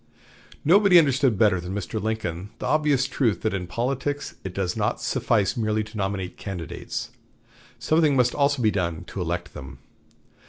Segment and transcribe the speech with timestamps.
[0.65, 2.01] Nobody understood better than Mr.
[2.01, 7.11] Lincoln the obvious truth that in politics it does not suffice merely to nominate candidates.
[7.77, 9.77] Something must also be done to elect them.